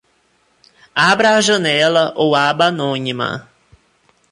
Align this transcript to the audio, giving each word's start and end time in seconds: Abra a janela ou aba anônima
Abra 1.09 1.35
a 1.35 1.41
janela 1.49 2.11
ou 2.15 2.35
aba 2.35 2.65
anônima 2.73 3.47